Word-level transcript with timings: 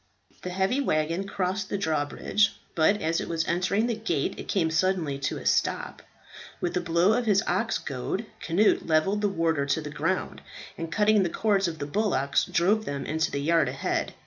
The 0.41 0.49
heavy 0.49 0.81
waggon 0.81 1.27
crossed 1.27 1.69
the 1.69 1.77
drawbridge, 1.77 2.55
but 2.73 3.03
as 3.03 3.21
it 3.21 3.29
was 3.29 3.47
entering 3.47 3.85
the 3.85 3.93
gate 3.93 4.33
it 4.39 4.47
came 4.47 4.71
suddenly 4.71 5.19
to 5.19 5.37
a 5.37 5.45
stop. 5.45 6.01
With 6.59 6.75
a 6.75 6.81
blow 6.81 7.13
of 7.13 7.27
his 7.27 7.43
ox 7.45 7.77
goad 7.77 8.25
Cnut 8.43 8.87
levelled 8.89 9.21
the 9.21 9.29
warder 9.29 9.67
to 9.67 9.79
the 9.79 9.91
ground, 9.91 10.41
and 10.75 10.91
cutting 10.91 11.21
the 11.21 11.29
cords 11.29 11.67
of 11.67 11.77
the 11.77 11.85
bullocks, 11.85 12.45
drove 12.45 12.85
them 12.85 13.05
into 13.05 13.29
the 13.29 13.41
yard 13.41 13.69
ahead. 13.69 14.15